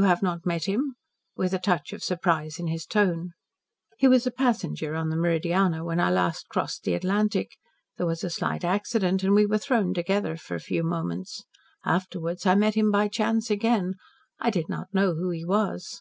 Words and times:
You 0.00 0.06
have 0.06 0.22
not 0.22 0.46
met 0.46 0.64
him?" 0.64 0.94
with 1.36 1.52
a 1.52 1.58
touch 1.58 1.92
of 1.92 2.02
surprise 2.02 2.58
in 2.58 2.68
his 2.68 2.86
tone. 2.86 3.32
"He 3.98 4.08
was 4.08 4.26
a 4.26 4.30
passenger 4.30 4.94
on 4.94 5.10
the 5.10 5.16
Meridiana 5.18 5.84
when 5.84 6.00
I 6.00 6.08
last 6.10 6.48
crossed 6.48 6.84
the 6.84 6.94
Atlantic. 6.94 7.58
There 7.98 8.06
was 8.06 8.24
a 8.24 8.30
slight 8.30 8.64
accident 8.64 9.22
and 9.22 9.34
we 9.34 9.44
were 9.44 9.58
thrown 9.58 9.92
together 9.92 10.38
for 10.38 10.54
a 10.54 10.58
few 10.58 10.82
moments. 10.82 11.44
Afterwards 11.84 12.46
I 12.46 12.54
met 12.54 12.76
him 12.76 12.90
by 12.90 13.08
chance 13.08 13.50
again. 13.50 13.96
I 14.38 14.48
did 14.48 14.70
not 14.70 14.88
know 14.94 15.16
who 15.16 15.28
he 15.32 15.44
was." 15.44 16.00